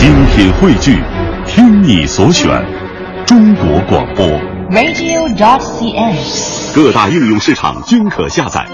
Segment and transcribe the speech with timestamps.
[0.00, 0.98] 精品汇聚，
[1.46, 2.48] 听你所选，
[3.26, 4.26] 中国广播。
[4.70, 6.16] radio.cn。
[6.74, 8.66] 各大应用市场均可下载。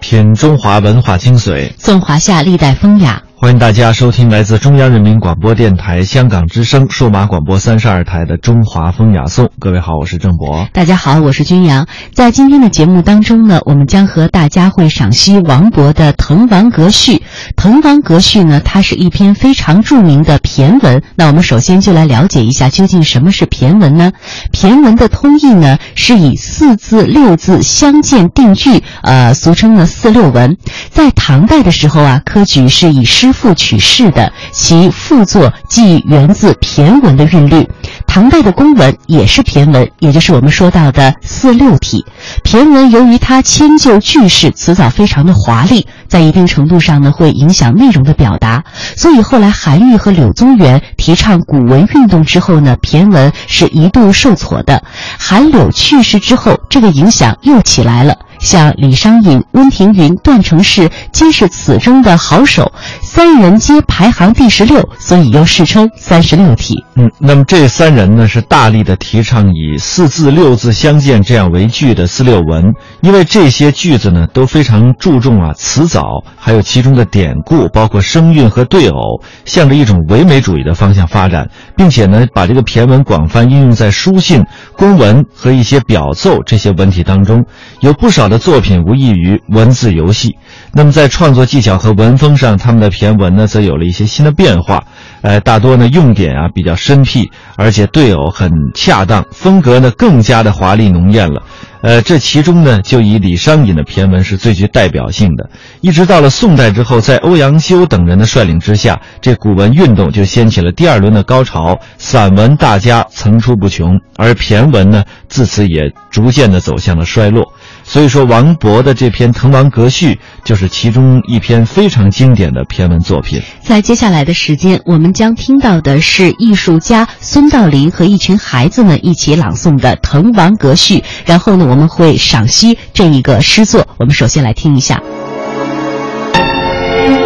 [0.00, 3.22] 品中华文化精髓，颂华夏历代风雅。
[3.42, 9.46] 欢迎大家收听来自中央人民广播电台香港之声数码广播三十二台的《中华风雅颂》。
[9.58, 10.68] 各位好，我是郑博。
[10.74, 11.86] 大家好，我是君阳。
[12.12, 17.12] 在今天的节目当中呢，我们将和大家会赏析王勃的《滕王阁序》。
[17.56, 21.02] 《滕王阁序》呢，它是一篇非常著名的骈文。
[21.16, 24.12] 那我们首先就来了解一下，究竟什么是骈文呢？
[24.52, 30.58] 骈文的通义呢，是以四字六字相间定句，呃，俗称呢四六文。
[30.90, 37.68] 在唐代的时候啊，科举是以诗赋取士的，其赋作即源自骈文的韵律。
[38.06, 42.04] 唐代的公文也是骈文，也就是我们说到的四六体。
[42.44, 48.64] 骈文由于它迁就句式，词藻非常的华丽，在一定程度上呢，会影响内容的表达。
[48.96, 54.82] 所以后来韩愈和柳宗元提倡古文运动之后呢，骈文是一度受挫的。
[55.18, 58.16] 韩柳去世之后，这个影响又起来了。
[58.40, 66.82] 像李商隐、温庭筠、段成式皆是此中的好手，三人皆排行第十六，所以又世称三十六体。
[67.00, 84.44] 嗯，那么这三人呢，是大力的提倡以四字六字相间这样为句的四六文，因为这些句子呢都非常注重啊词藻，还有其中的典故，包括声韵和对偶，向着一种唯美主义的方向发展，并且呢把这个骈文广泛应用在书信、
[84.76, 87.46] 公文和一些表奏这些文体当中，
[87.80, 90.36] 有不少的作品无异于文字游戏。
[90.72, 94.84] 那么在创作技巧和文风上，他们的骈文呢则有了一些新的变化。
[95.22, 101.42] 呃，大多呢用典啊比较生僻，而且对偶很恰当，风格呢更加的华丽浓艳了。
[101.82, 105.48] 呃，这其中呢就以李商隐的骈文是最具代表性的。
[105.80, 117.52] 一直到了宋代之后，在欧阳修等人的率领之下，这古文运动就掀起了第二轮的高潮，散文大家层出不穷，而骈文呢自此也逐渐的走向了衰落。
[117.82, 120.14] 所以说，王勃的这篇《滕王阁序》
[120.44, 123.40] 就是其中一篇非常经典的骈文作品。
[123.62, 133.86] 在接下来的时间，我们将听到的是艺术家孙道临和一群孩子们一起朗诵的《滕王阁序》，然后呢，我们会赏析这一个诗作。
[133.96, 135.00] 我们首先来听一下：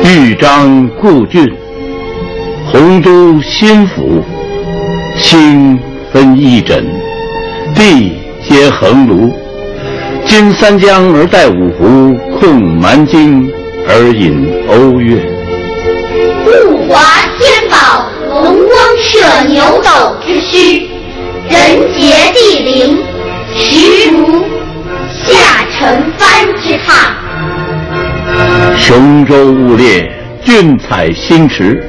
[0.05, 1.50] 豫章故郡，
[2.71, 4.22] 洪都新府，
[5.19, 5.78] 清
[6.12, 6.84] 分翼轸，
[7.75, 8.12] 地
[8.47, 9.33] 接衡庐。
[10.27, 13.50] 襟三江而带五湖，控蛮荆
[13.88, 15.16] 而引瓯越。
[16.44, 17.00] 物华
[17.38, 20.83] 天宝，龙光射牛斗之墟，
[21.49, 22.99] 人杰地灵，
[23.56, 24.44] 实如
[25.09, 26.28] 下沉帆
[26.60, 27.15] 之榻。
[28.76, 30.10] 雄州雾列，
[30.44, 31.88] 俊采星驰，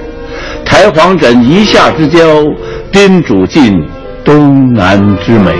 [0.64, 2.44] 台隍枕夷夏之交，
[2.92, 3.84] 宾主尽
[4.24, 5.52] 东南之美。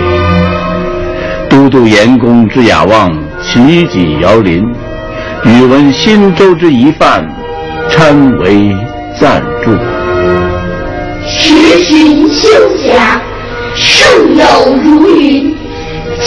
[1.50, 3.12] 都督阎公之雅望，
[3.42, 4.62] 齐己遥临；
[5.44, 7.26] 宇文新州之遗范，
[7.90, 8.72] 参为
[9.18, 9.72] 赞助。
[11.26, 12.48] 时寻修
[12.86, 13.20] 甲，
[13.74, 14.44] 胜友
[14.84, 15.55] 如云；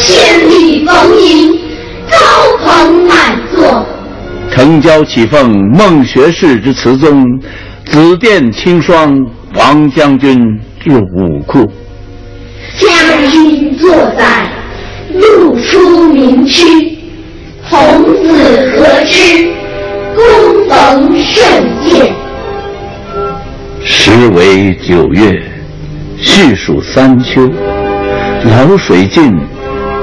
[0.01, 1.51] 千里逢迎，
[2.09, 2.17] 高
[2.63, 3.85] 朋满座。
[4.51, 7.23] 城郊启奉孟学士之词宗，
[7.85, 9.13] 紫殿清霜
[9.55, 10.39] 王将军
[10.79, 11.69] 之武库。
[12.77, 12.89] 将
[13.29, 14.47] 军坐在
[15.13, 16.97] 露出明区，
[17.69, 19.49] 童子何知
[20.15, 21.43] 躬逢胜
[21.83, 22.13] 饯。
[23.83, 25.41] 时为九月，
[26.17, 27.49] 序属三秋。
[28.45, 29.37] 潦水尽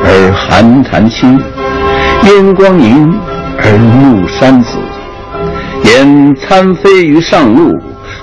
[0.09, 1.37] 而寒潭清，
[2.23, 3.13] 烟光盈
[3.59, 4.79] 而暮山紫。
[5.85, 7.73] 言参飞于上路，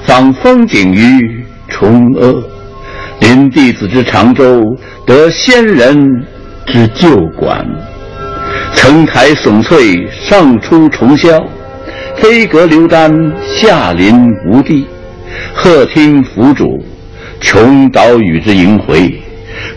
[0.06, 2.44] 访风景于崇阿。
[3.20, 4.64] 临弟子之长洲，
[5.06, 6.26] 得仙人
[6.66, 7.66] 之旧馆。
[8.74, 11.38] 层台耸翠，上出重霄；
[12.16, 13.12] 飞阁流丹，
[13.46, 14.88] 下临无地。
[15.54, 16.82] 鹤汀凫渚，
[17.42, 19.10] 琼岛屿之萦回；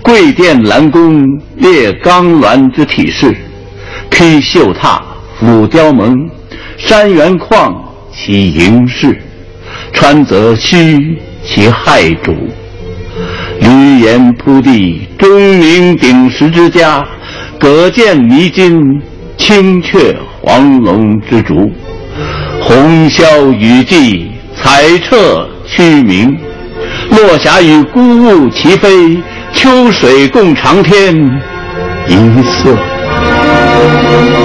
[0.06, 1.20] 桂殿兰宫，
[1.56, 3.36] 列冈峦之体势。
[4.08, 5.02] 披绣闼，
[5.36, 6.16] 俯雕甍，
[6.76, 7.74] 山原旷
[8.14, 9.20] 其盈视，
[9.92, 12.36] 川泽虚其骇瞩。
[13.60, 17.02] 闾阎扑地，钟鸣鼎食之家；
[17.58, 18.80] 葛见弥津，
[19.36, 21.68] 青雀黄龙之竹。
[22.60, 24.24] 红消雨霁，
[24.54, 26.38] 彩彻区明。
[27.10, 28.88] 落霞与孤鹜齐飞，
[29.56, 31.16] 秋水共长天
[32.06, 32.70] 一色。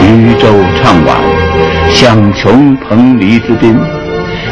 [0.02, 0.48] 渔舟
[0.82, 1.18] 唱晚，
[1.90, 3.78] 响穷彭蠡之滨。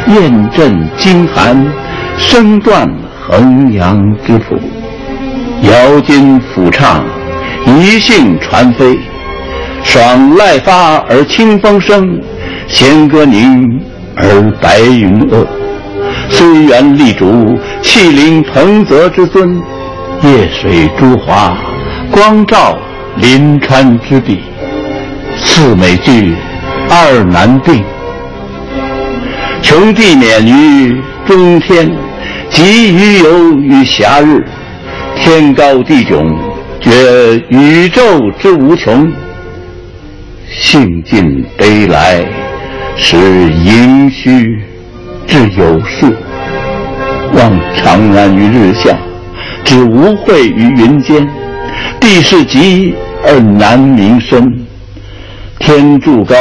[0.06, 1.66] 雁阵惊寒，
[2.18, 2.86] 声断
[3.18, 4.56] 衡阳之浦。
[5.62, 7.02] 瑶金抚唱，
[7.66, 8.98] 一兴传飞。
[9.82, 12.20] 爽籁发而清风生，
[12.68, 13.80] 弦歌凝
[14.14, 15.46] 而白云遏。
[16.28, 19.58] 虽园立竹，气凌彭泽之尊；
[20.22, 21.56] 夜水诸华，
[22.10, 22.78] 光照
[23.16, 24.40] 临川之笔。
[25.36, 26.34] 四美具，
[26.90, 27.82] 二难并。
[29.62, 31.90] 穷地免于中天，
[32.50, 34.44] 极于游于暇日。
[35.16, 36.36] 天高地迥，
[36.80, 38.02] 觉宇宙
[38.38, 39.10] 之无穷。
[40.50, 42.22] 兴尽悲来，
[42.96, 44.62] 使盈虚
[45.26, 46.12] 至有数。
[47.32, 48.96] 望长安于日下，
[49.64, 51.28] 只无会于云间。
[52.00, 54.66] 地势极而南溟深，
[55.58, 56.36] 天柱高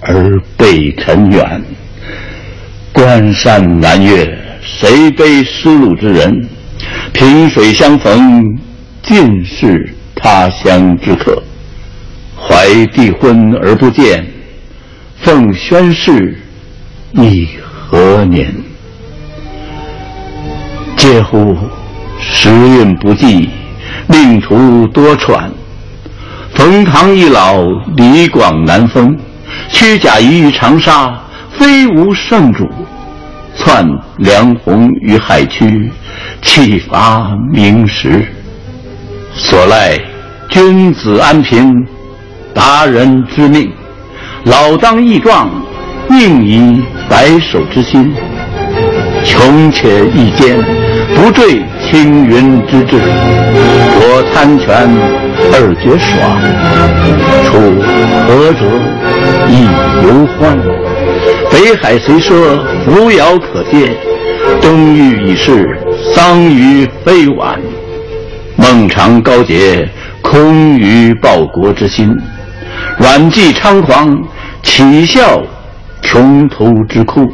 [0.00, 1.62] 而北辰远。
[2.92, 4.26] 关山难越，
[4.62, 6.48] 谁悲失路之人？
[7.12, 8.42] 萍水相逢，
[9.02, 11.42] 尽是他乡之客。
[12.36, 14.26] 怀帝昏而不见，
[15.20, 16.38] 奉宣室
[17.12, 17.46] 亦
[17.86, 18.52] 何年？
[20.96, 21.56] 嗟乎！
[22.20, 23.48] 时运不济，
[24.06, 25.48] 命途多舛。
[26.54, 27.62] 冯唐易老，
[27.96, 29.16] 李广难封。
[29.68, 31.18] 屈贾谊于长沙，
[31.50, 32.68] 非无圣主。
[33.56, 33.86] 窜
[34.18, 35.90] 梁鸿于海曲，
[36.42, 38.24] 岂乏明时？
[39.34, 39.98] 所赖
[40.48, 41.72] 君子安贫，
[42.54, 43.70] 达人之命。
[44.44, 45.50] 老当益壮，
[46.08, 48.12] 宁以白首之心。
[49.24, 50.58] 穷且益坚，
[51.20, 52.96] 不坠青云之志。
[52.96, 54.88] 我贪权
[55.52, 56.40] 而觉爽，
[57.44, 57.50] 处
[58.26, 58.64] 涸辙
[59.50, 59.52] 亦
[60.02, 60.08] 犹
[60.38, 60.56] 欢。
[61.50, 63.90] 北海虽赊，扶摇可接；
[64.62, 65.78] 东域已逝，
[66.14, 67.60] 桑榆非晚。
[68.56, 69.86] 孟尝高洁，
[70.22, 72.16] 空余报国之心；
[72.96, 74.18] 阮籍猖狂，
[74.62, 75.42] 岂效
[76.00, 77.30] 穷途之哭？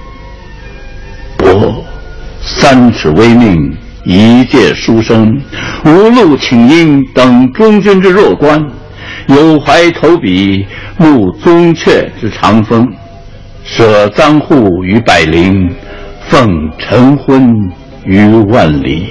[1.37, 1.86] 伯
[2.47, 5.37] 三尺微命，一介书生，
[5.85, 8.59] 无路请缨，等中军之弱冠；
[9.27, 10.65] 有怀投笔，
[10.97, 12.89] 慕宗悫之长风。
[13.65, 15.69] 舍簪笏于百龄，
[16.29, 17.53] 奉晨昏
[18.05, 19.09] 于万里。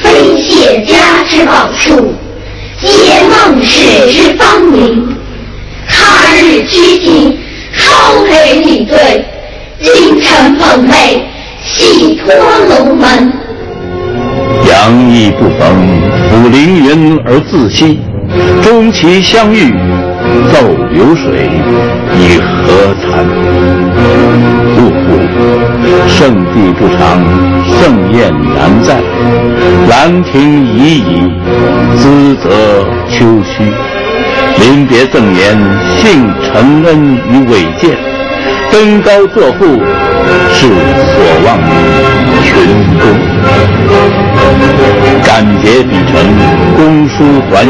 [0.00, 2.14] 非谢家之宝树，
[2.80, 2.88] 借
[3.24, 5.16] 孟氏之芳名。
[5.88, 7.36] 他日趋庭，
[7.76, 9.20] 超陪礼对；
[9.80, 11.19] 京城捧袂，
[12.30, 13.32] 戏托龙门。
[14.68, 15.62] 杨意不逢，
[16.30, 17.98] 抚凌云而自惜；
[18.62, 19.74] 终其相遇。
[20.52, 20.58] 奏
[20.92, 21.50] 流水，
[22.14, 23.26] 以何惭？
[24.76, 25.04] 呜呼！
[26.06, 27.18] 圣地不长，
[27.66, 29.00] 盛宴难再。
[29.88, 31.32] 兰亭已矣，
[31.96, 32.48] 兹则
[33.08, 33.72] 丘墟。
[34.60, 35.58] 临别赠言，
[35.96, 37.96] 幸承恩于伟饯。
[38.70, 39.64] 登高作赋，
[40.52, 41.48] 是所望
[42.42, 42.48] 群
[42.98, 43.02] 公。
[45.24, 45.28] 敢
[45.62, 46.12] 竭笔成，
[46.76, 47.14] 公书
[47.50, 47.68] 还以，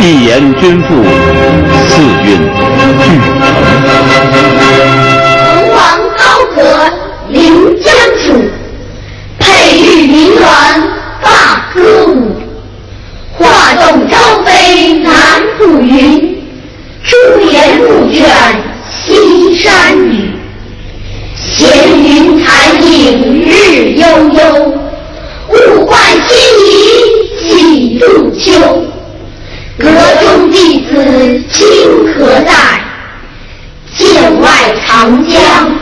[0.00, 1.04] 一言均赋，
[1.86, 2.28] 四韵
[3.00, 4.63] 俱成。
[23.04, 24.40] 明日悠悠。
[25.50, 26.34] 物换星
[26.64, 26.68] 移
[27.46, 28.50] 几度秋，
[29.78, 29.86] 阁
[30.22, 31.60] 中弟子今
[32.14, 32.50] 何在？
[33.94, 34.48] 剑外
[34.86, 35.73] 长江。